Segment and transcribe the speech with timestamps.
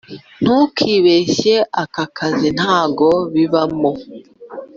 [0.41, 3.91] ntukibeshye aka kazi ntago bibamo